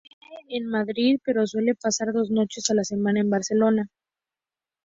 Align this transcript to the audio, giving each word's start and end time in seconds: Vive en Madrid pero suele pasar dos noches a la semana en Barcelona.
Vive 0.47 0.57
en 0.57 0.65
Madrid 0.67 1.19
pero 1.23 1.45
suele 1.45 1.75
pasar 1.75 2.11
dos 2.11 2.31
noches 2.31 2.71
a 2.71 2.73
la 2.73 2.83
semana 2.83 3.19
en 3.19 3.29
Barcelona. 3.29 3.87